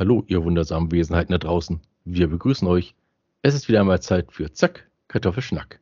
[0.00, 1.78] Hallo, ihr wundersamen Wesenheiten da draußen.
[2.06, 2.94] Wir begrüßen euch.
[3.42, 5.78] Es ist wieder einmal Zeit für Zack, Kartoffelschnack.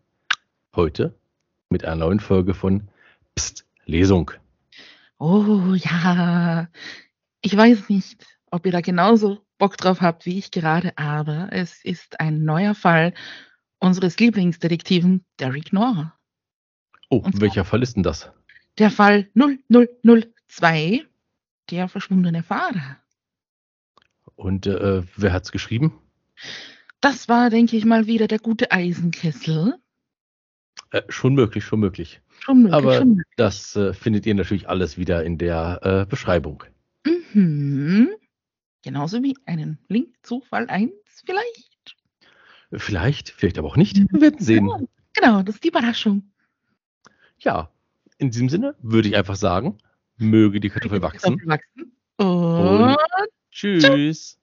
[0.75, 1.15] Heute
[1.69, 2.89] mit einer neuen Folge von
[3.37, 4.33] Psst, Lesung.
[5.21, 6.67] Oh ja,
[7.43, 11.85] ich weiß nicht, ob ihr da genauso Bock drauf habt wie ich gerade, aber es
[11.85, 13.15] ist ein neuer Fall
[13.79, 16.13] unseres Lieblingsdetektiven Derek Noir.
[17.09, 18.33] Oh, welcher Fall ist denn das?
[18.79, 21.07] Der Fall 0002,
[21.71, 22.97] der verschwundene Fahrer.
[24.39, 25.99] Und äh, wer hat's geschrieben?
[27.01, 29.75] Das war, denke ich mal, wieder der gute Eisenkessel.
[30.93, 32.21] Äh, schon möglich, schon möglich.
[32.39, 33.35] Schon möglich, Aber schon möglich.
[33.37, 36.63] das äh, findet ihr natürlich alles wieder in der äh, Beschreibung.
[37.33, 38.11] Mhm.
[38.83, 40.93] Genauso wie einen Link zu Fall 1
[41.27, 41.97] vielleicht.
[42.73, 43.97] Vielleicht, vielleicht aber auch nicht.
[44.13, 44.69] Wir werden sehen.
[44.69, 44.79] Ja,
[45.15, 46.31] genau, das ist die Überraschung.
[47.41, 47.73] Ja,
[48.19, 49.79] in diesem Sinne würde ich einfach sagen,
[50.17, 51.43] möge die Kartoffel wachsen.
[51.45, 51.93] wachsen.
[52.19, 52.97] Und
[53.59, 54.39] Tschüss.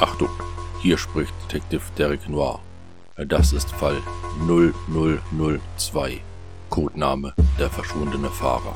[0.00, 0.30] Achtung,
[0.82, 2.58] hier spricht Detective Derek Noir.
[3.28, 4.02] Das ist Fall
[4.48, 6.20] 0002,
[6.70, 8.74] Codename der verschwundene Fahrer.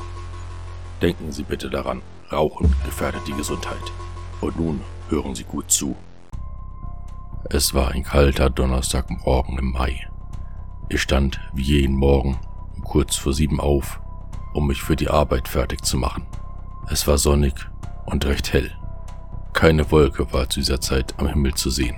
[1.01, 3.75] Denken Sie bitte daran, Rauchen gefährdet die Gesundheit.
[4.39, 5.97] Und nun hören Sie gut zu.
[7.49, 10.07] Es war ein kalter Donnerstagmorgen im Mai.
[10.87, 12.39] Ich stand wie jeden Morgen
[12.89, 14.01] kurz vor sieben auf,
[14.53, 16.25] um mich für die Arbeit fertig zu machen.
[16.89, 17.53] Es war sonnig
[18.07, 18.71] und recht hell.
[19.53, 21.97] Keine Wolke war zu dieser Zeit am Himmel zu sehen.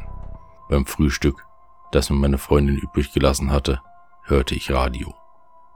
[0.69, 1.45] Beim Frühstück,
[1.93, 3.79] das mir meine Freundin übrig gelassen hatte,
[4.25, 5.13] hörte ich Radio.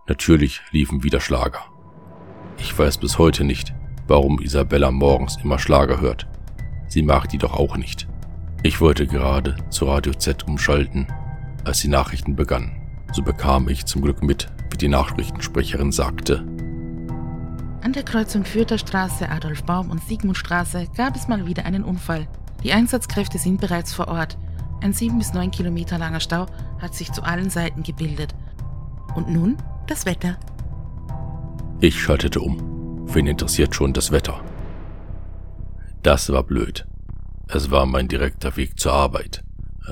[0.06, 1.62] Natürlich liefen wieder Schlager.
[2.58, 3.74] Ich weiß bis heute nicht,
[4.08, 6.28] warum Isabella morgens immer Schlager hört.
[6.90, 8.06] Sie mag die doch auch nicht.
[8.64, 11.08] Ich wollte gerade zu Radio Z umschalten,
[11.64, 12.82] als die Nachrichten begannen.
[13.14, 16.46] So bekam ich zum Glück mit, wie die Nachrichtensprecherin sagte.
[17.86, 22.28] An der Kreuzung Fürther Straße, Adolf Baum und Sigmundstraße gab es mal wieder einen Unfall.
[22.64, 24.40] Die Einsatzkräfte sind bereits vor Ort.
[24.82, 26.48] Ein sieben bis neun Kilometer langer Stau
[26.80, 28.34] hat sich zu allen Seiten gebildet.
[29.14, 30.38] Und nun das Wetter.
[31.80, 33.06] Ich schaltete um.
[33.08, 34.42] Wen interessiert schon das Wetter?
[36.02, 36.88] Das war blöd.
[37.48, 39.44] Es war mein direkter Weg zur Arbeit.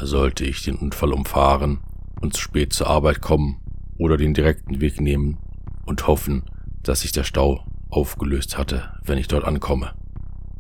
[0.02, 1.80] Sollte ich den Unfall umfahren
[2.20, 3.63] und zu spät zur Arbeit kommen
[3.98, 5.38] oder den direkten Weg nehmen
[5.86, 6.44] und hoffen,
[6.82, 9.94] dass sich der Stau aufgelöst hatte, wenn ich dort ankomme.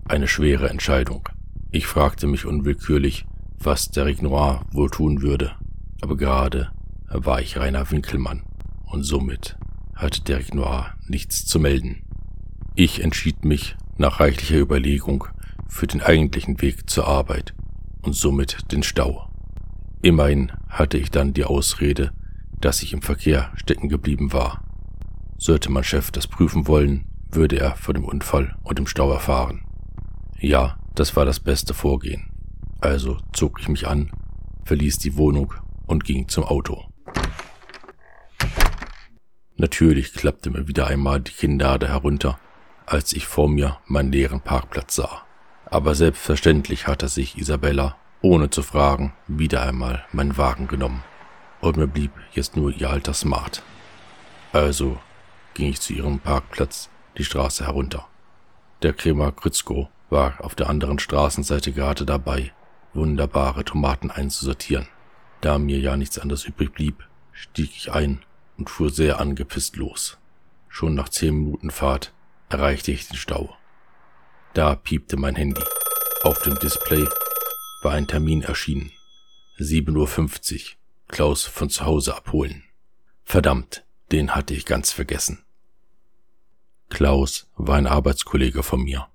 [0.06, 1.30] Eine schwere Entscheidung.
[1.72, 3.26] Ich fragte mich unwillkürlich,
[3.58, 5.56] was der Noir wohl tun würde,
[6.02, 6.72] aber gerade
[7.08, 8.44] war ich reiner Winkelmann
[8.86, 9.58] und somit
[9.96, 12.04] hatte Derek Noir nichts zu melden.
[12.76, 15.26] Ich entschied mich nach reichlicher Überlegung
[15.68, 17.54] für den eigentlichen Weg zur Arbeit
[18.02, 19.30] und somit den Stau.
[20.02, 22.12] Immerhin hatte ich dann die Ausrede,
[22.64, 24.64] dass ich im Verkehr stecken geblieben war.
[25.38, 29.66] Sollte mein Chef das prüfen wollen, würde er vor dem Unfall und dem Stau erfahren.
[30.40, 32.32] Ja, das war das beste Vorgehen.
[32.80, 34.12] Also zog ich mich an,
[34.64, 35.54] verließ die Wohnung
[35.88, 36.86] und ging zum Auto.
[39.58, 42.40] Natürlich klappte mir wieder einmal die Kinnlade herunter,
[42.86, 45.24] als ich vor mir meinen leeren Parkplatz sah.
[45.66, 51.04] Aber selbstverständlich hatte sich Isabella, ohne zu fragen, wieder einmal meinen Wagen genommen.
[51.64, 53.64] Und mir blieb jetzt nur ihr alter Smart.
[54.52, 55.00] Also
[55.54, 58.06] ging ich zu ihrem Parkplatz die Straße herunter.
[58.82, 62.52] Der Krämer Krützko war auf der anderen Straßenseite gerade dabei,
[62.94, 64.90] wunderbare Tomaten einzusortieren.
[65.40, 68.20] Da mir ja nichts anderes übrig blieb, stieg ich ein
[68.58, 70.18] und fuhr sehr angepisst los.
[70.68, 72.12] Schon nach zehn Minuten Fahrt
[72.50, 73.56] erreichte ich den Stau.
[74.54, 75.64] Da piepte mein Handy.
[76.24, 77.08] Auf dem Display
[77.84, 78.92] war ein Termin erschienen.
[79.60, 80.83] 7.50 Uhr.
[81.14, 82.64] Klaus von zu Hause abholen.
[83.24, 85.44] Verdammt, den hatte ich ganz vergessen.
[86.90, 89.08] Klaus war ein Arbeitskollege von mir.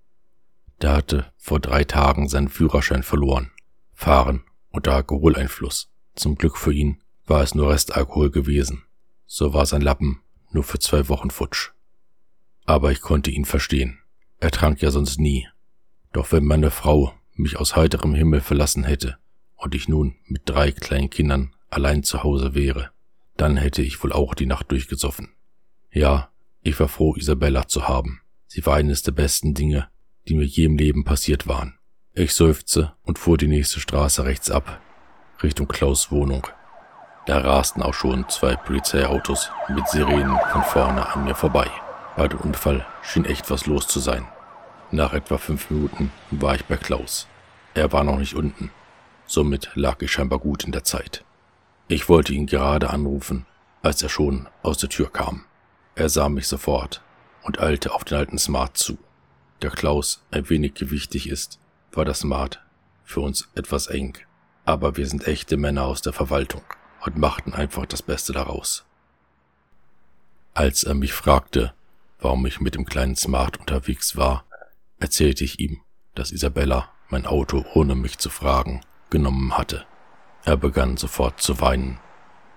[0.80, 3.50] Der hatte vor drei Tagen seinen Führerschein verloren.
[3.94, 5.90] Fahren unter Alkoholeinfluss.
[6.14, 8.84] Zum Glück für ihn war es nur Restalkohol gewesen.
[9.26, 10.22] So war sein Lappen
[10.52, 11.72] nur für zwei Wochen futsch.
[12.64, 13.98] Aber ich konnte ihn verstehen.
[14.38, 15.48] Er trank ja sonst nie.
[16.12, 19.18] Doch wenn meine Frau mich aus heiterem Himmel verlassen hätte
[19.56, 22.90] und ich nun mit drei kleinen Kindern allein zu Hause wäre,
[23.36, 25.34] dann hätte ich wohl auch die Nacht durchgesoffen.
[25.90, 26.30] Ja,
[26.62, 28.20] ich war froh, Isabella zu haben.
[28.46, 29.88] Sie war eines der besten Dinge,
[30.26, 31.78] die mir je im Leben passiert waren.
[32.14, 34.80] Ich seufzte und fuhr die nächste Straße rechts ab,
[35.42, 36.46] Richtung Klaus Wohnung.
[37.26, 41.70] Da rasten auch schon zwei Polizeiautos mit Sirenen von vorne an mir vorbei.
[42.16, 44.26] Bei dem Unfall schien echt was los zu sein.
[44.90, 47.28] Nach etwa fünf Minuten war ich bei Klaus.
[47.74, 48.70] Er war noch nicht unten.
[49.26, 51.24] Somit lag ich scheinbar gut in der Zeit.
[51.90, 53.46] Ich wollte ihn gerade anrufen,
[53.80, 55.46] als er schon aus der Tür kam.
[55.94, 57.02] Er sah mich sofort
[57.42, 58.98] und eilte auf den alten Smart zu.
[59.60, 61.58] Da Klaus ein wenig gewichtig ist,
[61.92, 62.62] war das Smart
[63.04, 64.18] für uns etwas eng,
[64.66, 66.62] aber wir sind echte Männer aus der Verwaltung
[67.06, 68.84] und machten einfach das Beste daraus.
[70.52, 71.72] Als er mich fragte,
[72.20, 74.44] warum ich mit dem kleinen Smart unterwegs war,
[75.00, 75.80] erzählte ich ihm,
[76.14, 79.86] dass Isabella mein Auto ohne mich zu fragen genommen hatte.
[80.48, 81.98] Er begann sofort zu weinen.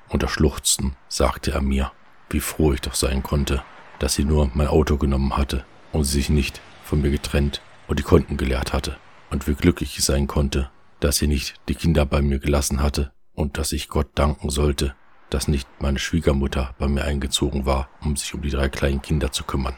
[0.07, 1.91] Unter Schluchzen sagte er mir,
[2.29, 3.63] wie froh ich doch sein konnte,
[3.99, 8.03] dass sie nur mein Auto genommen hatte und sich nicht von mir getrennt und die
[8.03, 8.95] Konten geleert hatte,
[9.29, 10.71] und wie glücklich ich sein konnte,
[11.01, 14.95] dass sie nicht die Kinder bei mir gelassen hatte und dass ich Gott danken sollte,
[15.29, 19.33] dass nicht meine Schwiegermutter bei mir eingezogen war, um sich um die drei kleinen Kinder
[19.33, 19.75] zu kümmern.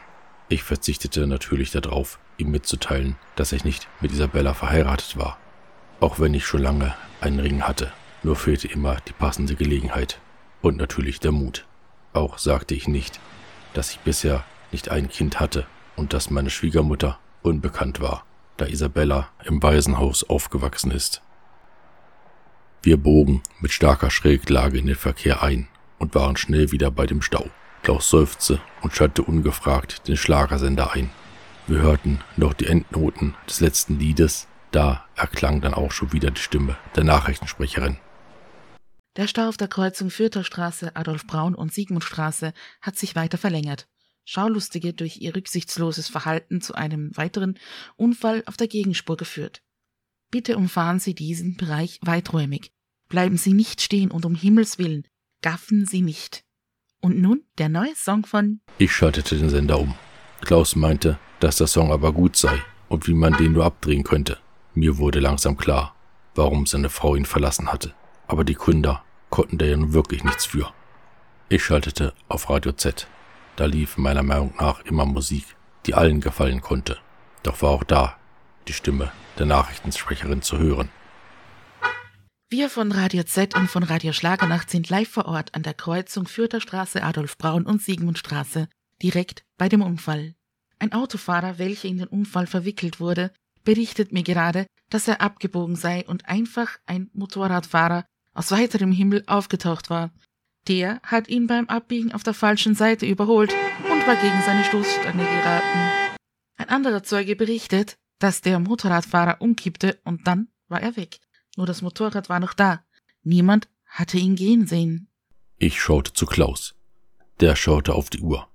[0.48, 5.36] Ich verzichtete natürlich darauf, ihm mitzuteilen, dass ich nicht mit Isabella verheiratet war,
[5.98, 7.92] auch wenn ich schon lange einen Ring hatte,
[8.24, 10.18] nur fehlte immer die passende Gelegenheit
[10.62, 11.66] und natürlich der Mut.
[12.12, 13.20] Auch sagte ich nicht,
[13.74, 15.66] dass ich bisher nicht ein Kind hatte
[15.96, 18.24] und dass meine Schwiegermutter unbekannt war,
[18.56, 21.22] da Isabella im Waisenhaus aufgewachsen ist.
[22.82, 25.68] Wir bogen mit starker Schräglage in den Verkehr ein
[25.98, 27.48] und waren schnell wieder bei dem Stau.
[27.82, 31.10] Klaus seufzte und schaltete ungefragt den Schlagersender ein.
[31.66, 36.40] Wir hörten noch die Endnoten des letzten Liedes, da erklang dann auch schon wieder die
[36.40, 37.98] Stimme der Nachrichtensprecherin.
[39.16, 43.86] Der Stau auf der Kreuzung Fürther Straße, Adolf Braun und Sigmundstraße hat sich weiter verlängert.
[44.24, 47.58] Schaulustige durch ihr rücksichtsloses Verhalten zu einem weiteren
[47.96, 49.62] Unfall auf der Gegenspur geführt.
[50.30, 52.72] Bitte umfahren Sie diesen Bereich weiträumig.
[53.08, 55.06] Bleiben Sie nicht stehen und um Himmels willen,
[55.42, 56.42] gaffen Sie nicht.
[57.00, 58.60] Und nun der neue Song von.
[58.78, 59.94] Ich schaltete den Sender um.
[60.40, 64.38] Klaus meinte, dass der Song aber gut sei und wie man den nur abdrehen könnte.
[64.74, 65.94] Mir wurde langsam klar,
[66.34, 67.94] warum seine Frau ihn verlassen hatte.
[68.26, 70.72] Aber die Gründer konnten da ja nun wirklich nichts für.
[71.48, 73.06] Ich schaltete auf Radio Z.
[73.56, 75.44] Da lief meiner Meinung nach immer Musik,
[75.86, 76.98] die allen gefallen konnte.
[77.42, 78.16] Doch war auch da
[78.66, 80.88] die Stimme der Nachrichtensprecherin zu hören.
[82.50, 86.26] Wir von Radio Z und von Radio Schlagernacht sind live vor Ort an der Kreuzung
[86.26, 88.68] Fürther Straße, Adolf Braun und Sigmundstraße,
[89.02, 90.34] direkt bei dem Unfall.
[90.78, 93.32] Ein Autofahrer, welcher in den Unfall verwickelt wurde,
[93.64, 99.90] berichtet mir gerade, dass er abgebogen sei und einfach ein Motorradfahrer aus weiterem Himmel aufgetaucht
[99.90, 100.10] war.
[100.68, 103.54] Der hat ihn beim Abbiegen auf der falschen Seite überholt
[103.90, 106.18] und war gegen seine Stoßstange geraten.
[106.56, 111.20] Ein anderer Zeuge berichtet, dass der Motorradfahrer umkippte und dann war er weg.
[111.56, 112.84] Nur das Motorrad war noch da.
[113.22, 115.08] Niemand hatte ihn gehen sehen.
[115.58, 116.74] Ich schaute zu Klaus.
[117.40, 118.48] Der schaute auf die Uhr.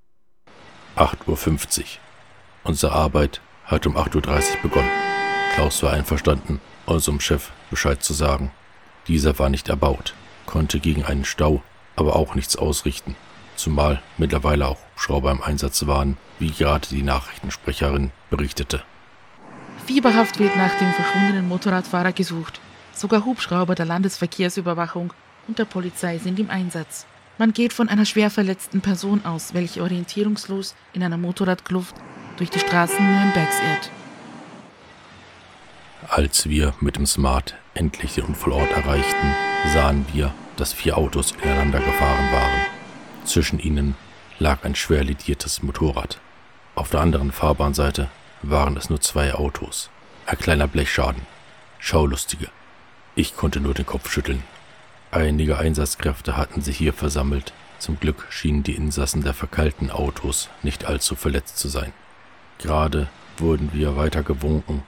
[0.96, 1.86] 8.50 Uhr.
[2.64, 4.90] Unsere Arbeit hat um 8.30 Uhr begonnen.
[5.54, 8.52] Klaus war einverstanden, unserem Chef Bescheid zu sagen.
[9.10, 10.14] Dieser war nicht erbaut,
[10.46, 11.62] konnte gegen einen Stau
[12.00, 13.16] aber auch nichts ausrichten,
[13.56, 18.84] zumal mittlerweile auch Hubschrauber im Einsatz waren, wie gerade die Nachrichtensprecherin berichtete.
[19.86, 22.62] Fieberhaft wird nach dem verschwundenen Motorradfahrer gesucht.
[22.94, 25.12] Sogar Hubschrauber der Landesverkehrsüberwachung
[25.48, 27.06] und der Polizei sind im Einsatz.
[27.38, 31.96] Man geht von einer schwer verletzten Person aus, welche orientierungslos in einer Motorradkluft
[32.38, 33.92] durch die Straßen Nürnbergs irrt.
[36.08, 39.36] Als wir mit dem Smart endlich den Unfallort erreichten,
[39.74, 42.62] sahen wir, dass vier Autos ineinander gefahren waren.
[43.24, 43.96] Zwischen ihnen
[44.38, 46.20] lag ein schwer lidiertes Motorrad.
[46.76, 48.10] Auf der anderen Fahrbahnseite
[48.42, 49.90] waren es nur zwei Autos.
[50.26, 51.22] Ein kleiner Blechschaden.
[51.80, 52.50] Schaulustige.
[53.16, 54.44] Ich konnte nur den Kopf schütteln.
[55.12, 57.54] Einige Einsatzkräfte hatten sich hier versammelt.
[57.80, 61.94] Zum Glück schienen die Insassen der verkeilten Autos nicht allzu verletzt zu sein.
[62.58, 63.08] Gerade
[63.38, 64.84] wurden wir weiter gewunken,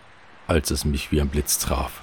[0.48, 2.01] als es mich wie ein Blitz traf.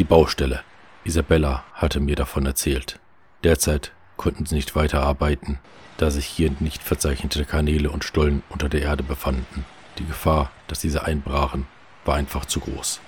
[0.00, 0.62] Die Baustelle.
[1.04, 2.98] Isabella hatte mir davon erzählt.
[3.44, 5.58] Derzeit konnten sie nicht weiterarbeiten,
[5.98, 9.66] da sich hier nicht verzeichnete Kanäle und Stollen unter der Erde befanden.
[9.98, 11.66] Die Gefahr, dass diese einbrachen,
[12.06, 12.98] war einfach zu groß.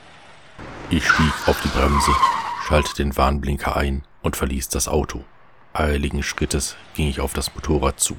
[0.91, 2.13] Ich stieg auf die Bremse,
[2.67, 5.25] schaltete den Warnblinker ein und verließ das Auto.
[5.73, 8.19] Eiligen Schrittes ging ich auf das Motorrad zu.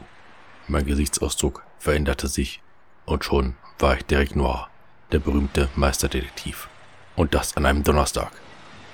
[0.67, 2.59] Mein Gesichtsausdruck veränderte sich
[3.05, 4.67] und schon war ich Derek Noir,
[5.11, 6.69] der berühmte Meisterdetektiv.
[7.15, 8.31] Und das an einem Donnerstag.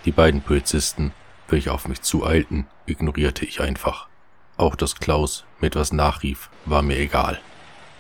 [0.06, 1.12] Die beiden Polizisten,
[1.50, 4.08] welche auf mich zueilten, ignorierte ich einfach.
[4.56, 7.40] Auch dass Klaus mir etwas nachrief, war mir egal.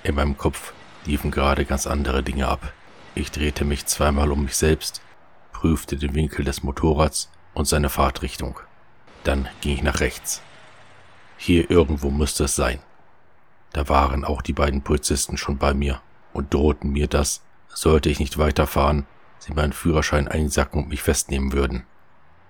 [0.03, 0.73] In meinem Kopf
[1.05, 2.73] liefen gerade ganz andere Dinge ab.
[3.15, 5.01] Ich drehte mich zweimal um mich selbst,
[5.51, 8.59] prüfte den Winkel des Motorrads und seine Fahrtrichtung.
[9.25, 10.41] Dann ging ich nach rechts.
[11.37, 12.79] Hier irgendwo müsste es sein.
[13.73, 16.01] Da waren auch die beiden Polizisten schon bei mir
[16.33, 19.05] und drohten mir, dass, sollte ich nicht weiterfahren,
[19.39, 21.85] sie meinen Führerschein einsacken und mich festnehmen würden.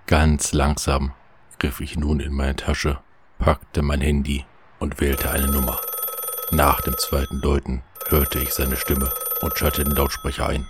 [0.06, 1.12] Ganz langsam
[1.58, 2.98] griff ich nun in meine Tasche,
[3.38, 4.44] packte mein Handy
[4.78, 5.78] und wählte eine Nummer.
[6.50, 9.10] Nach dem zweiten Läuten hörte ich seine Stimme
[9.42, 10.66] und schaltete den Lautsprecher ein.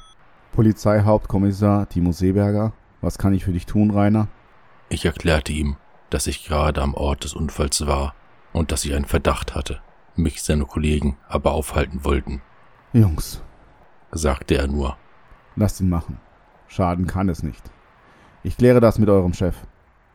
[0.53, 4.29] Polizeihauptkommissar Timo Seeberger, was kann ich für dich tun, Rainer?
[4.89, 5.77] Ich erklärte ihm,
[6.11, 8.15] dass ich gerade am Ort des Unfalls war
[8.53, 9.81] und dass ich einen Verdacht hatte,
[10.17, 12.43] mich seine Kollegen aber aufhalten wollten.
[12.93, 13.43] Jungs,
[14.11, 14.97] sagte er nur.
[15.57, 16.19] Lasst ihn machen.
[16.69, 17.63] Schaden kann es nicht.
[18.43, 19.57] Ich kläre das mit eurem Chef.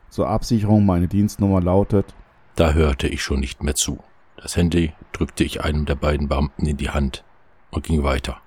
[0.10, 2.13] Zur Absicherung meine Dienstnummer lautet.
[2.56, 4.00] Da hörte ich schon nicht mehr zu.
[4.38, 7.24] Das Handy drückte ich einem der beiden Beamten in die Hand
[7.72, 8.38] und ging weiter.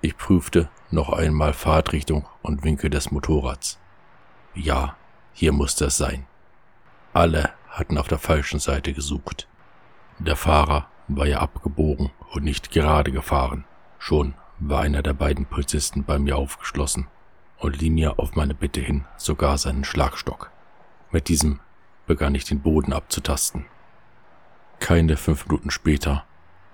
[0.00, 3.78] Ich prüfte noch einmal Fahrtrichtung und Winkel des Motorrads.
[4.54, 4.96] Ja,
[5.32, 6.26] hier musste es sein.
[7.12, 9.48] Alle hatten auf der falschen Seite gesucht.
[10.18, 13.64] Der Fahrer war ja abgebogen und nicht gerade gefahren.
[13.98, 14.34] Schon
[14.68, 17.08] war einer der beiden Polizisten bei mir aufgeschlossen
[17.58, 20.50] und lieh mir auf meine Bitte hin sogar seinen Schlagstock.
[21.10, 21.60] Mit diesem
[22.06, 23.66] begann ich den Boden abzutasten.
[24.78, 26.24] Keine fünf Minuten später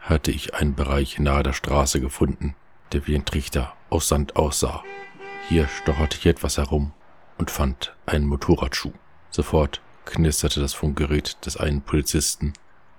[0.00, 2.54] hatte ich einen Bereich nahe der Straße gefunden,
[2.92, 4.82] der wie ein Trichter aus Sand aussah.
[5.48, 6.92] Hier stocherte ich etwas herum
[7.38, 8.92] und fand einen Motorradschuh.
[9.30, 12.52] Sofort knisterte das Funkgerät des einen Polizisten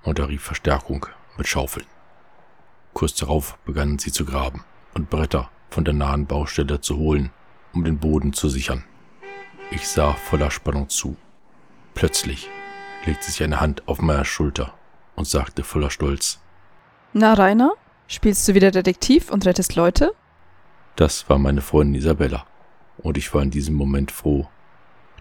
[0.04, 1.06] und er rief Verstärkung
[1.38, 1.88] mit Schaufeln.
[2.94, 7.32] Kurz darauf begannen sie zu graben und Bretter von der nahen Baustelle zu holen,
[7.74, 8.84] um den Boden zu sichern.
[9.72, 11.16] Ich sah voller Spannung zu.
[11.94, 12.50] Plötzlich
[13.06, 14.74] legte sich eine Hand auf meine Schulter
[15.16, 16.40] und sagte voller Stolz
[17.14, 17.74] Na, Rainer,
[18.08, 20.14] spielst du wieder Detektiv und rettest Leute?
[20.96, 22.46] Das war meine Freundin Isabella,
[22.98, 24.48] und ich war in diesem Moment froh,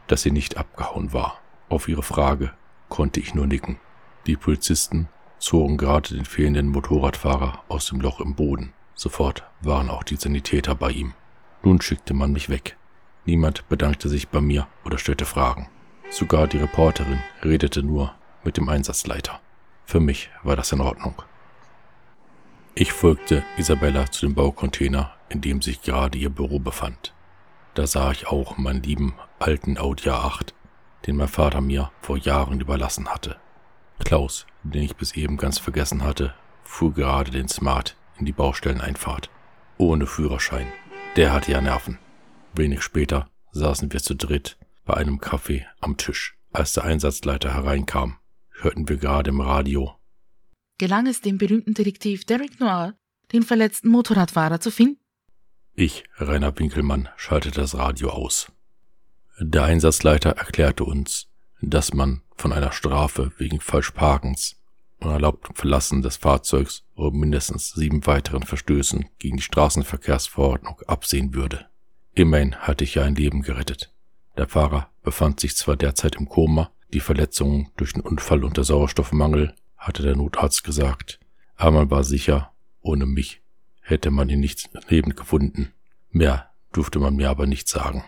[0.07, 1.39] dass sie nicht abgehauen war.
[1.69, 2.53] Auf ihre Frage
[2.89, 3.79] konnte ich nur nicken.
[4.27, 5.09] Die Polizisten
[5.39, 8.73] zogen gerade den fehlenden Motorradfahrer aus dem Loch im Boden.
[8.99, 11.15] Sofort waren auch die Sanitäter bei ihm.
[11.63, 12.77] Nun schickte man mich weg.
[13.27, 15.69] Niemand bedankte sich bei mir oder stellte Fragen.
[16.11, 18.13] Sogar die Reporterin redete nur
[18.43, 19.39] mit dem Einsatzleiter.
[19.85, 21.15] Für mich war das in Ordnung.
[22.75, 27.15] Ich folgte Isabella zu dem Baucontainer, in dem sich gerade ihr Büro befand.
[27.75, 30.55] Da sah ich auch meinen lieben alten Audi A8,
[31.07, 33.37] den mein Vater mir vor Jahren überlassen hatte.
[34.05, 39.31] Klaus, den ich bis eben ganz vergessen hatte, fuhr gerade den Smart in die Baustelleneinfahrt.
[39.77, 40.67] Ohne Führerschein.
[41.17, 41.99] Der hatte ja Nerven.
[42.55, 46.37] Wenig später saßen wir zu dritt bei einem Kaffee am Tisch.
[46.53, 48.19] Als der Einsatzleiter hereinkam,
[48.61, 49.95] hörten wir gerade im Radio.
[50.79, 52.95] Gelang es dem berühmten Detektiv Derek Noir,
[53.33, 55.01] den verletzten Motorradfahrer zu finden?
[55.75, 58.51] Ich, Rainer Winkelmann, schaltete das Radio aus.
[59.39, 61.29] Der Einsatzleiter erklärte uns,
[61.61, 64.58] dass man von einer Strafe wegen Falschparkens
[65.01, 71.67] unerlaubtem Verlassen des Fahrzeugs oder mindestens sieben weiteren Verstößen gegen die Straßenverkehrsverordnung absehen würde.
[72.15, 73.93] Immerhin hatte ich ja ein Leben gerettet.
[74.37, 78.65] Der Fahrer befand sich zwar derzeit im Koma, die Verletzungen durch den Unfall und der
[78.65, 81.21] Sauerstoffmangel, hatte der Notarzt gesagt,
[81.57, 83.41] aber man war sicher, ohne mich
[83.81, 85.73] hätte man ihn nicht lebend gefunden.
[86.11, 88.05] Mehr durfte man mir aber nicht sagen.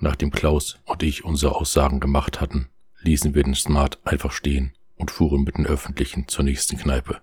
[0.00, 2.68] Nachdem Klaus und ich unsere Aussagen gemacht hatten,
[3.00, 7.20] ließen wir den Smart einfach stehen und fuhren mit den Öffentlichen zur nächsten Kneipe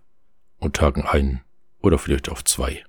[0.57, 1.41] und tagen einen
[1.79, 2.83] oder vielleicht auf zwei.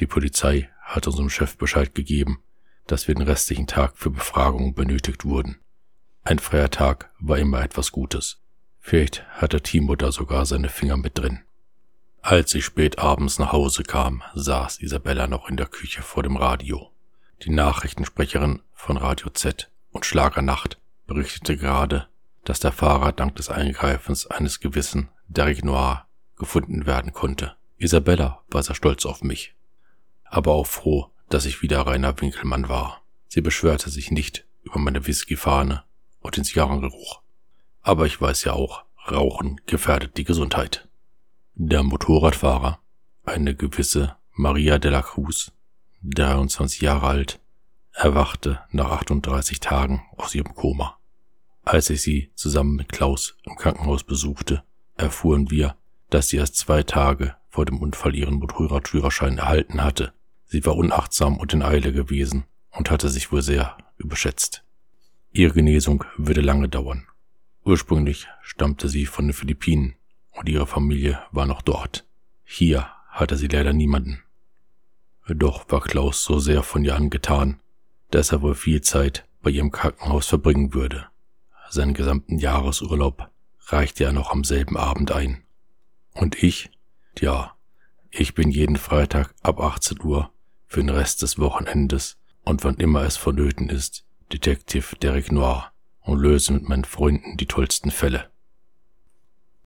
[0.00, 2.42] Die Polizei hat unserem Chef Bescheid gegeben,
[2.86, 5.58] dass wir den restlichen Tag für Befragungen benötigt wurden.
[6.24, 8.40] Ein freier Tag war immer etwas Gutes.
[8.80, 11.40] Vielleicht hatte Timo da sogar seine Finger mit drin.
[12.20, 16.36] Als ich spät abends nach Hause kam, saß Isabella noch in der Küche vor dem
[16.36, 16.90] Radio.
[17.42, 22.08] Die Nachrichtensprecherin von Radio Z und Schlagernacht berichtete gerade,
[22.44, 26.06] dass der Fahrer dank des Eingreifens eines gewissen Derek Noir
[26.36, 27.54] gefunden werden konnte.
[27.78, 29.54] Isabella war sehr stolz auf mich,
[30.24, 33.02] aber auch froh, dass ich wieder Rainer Winkelmann war.
[33.28, 35.84] Sie beschwerte sich nicht über meine Whiskyfahne
[36.20, 37.22] und den Zigarrengeruch.
[37.80, 40.88] Aber ich weiß ja auch, Rauchen gefährdet die Gesundheit.
[41.54, 42.78] Der Motorradfahrer,
[43.24, 45.52] eine gewisse Maria de la Cruz,
[46.02, 47.40] 23 Jahre alt,
[47.92, 50.98] erwachte nach 38 Tagen aus ihrem Koma.
[51.64, 54.64] Als ich sie zusammen mit Klaus im Krankenhaus besuchte,
[54.96, 55.76] erfuhren wir,
[56.10, 60.12] dass sie erst zwei Tage vor dem Unfall ihren Motorradführerschein erhalten hatte.
[60.46, 64.64] Sie war unachtsam und in Eile gewesen und hatte sich wohl sehr überschätzt.
[65.30, 67.06] Ihre Genesung würde lange dauern.
[67.64, 69.94] Ursprünglich stammte sie von den Philippinen
[70.32, 72.04] und ihre Familie war noch dort.
[72.44, 74.22] Hier hatte sie leider niemanden.
[75.28, 77.60] Doch war Klaus so sehr von ihr angetan,
[78.10, 81.06] dass er wohl viel Zeit bei ihrem Krankenhaus verbringen würde.
[81.72, 83.30] Seinen gesamten Jahresurlaub
[83.68, 85.42] reichte er noch am selben Abend ein.
[86.12, 86.70] Und ich?
[87.14, 87.56] Tja,
[88.10, 90.30] ich bin jeden Freitag ab 18 Uhr
[90.66, 96.20] für den Rest des Wochenendes und wann immer es vonnöten ist, Detective Derek Noir und
[96.20, 98.30] löse mit meinen Freunden die tollsten Fälle.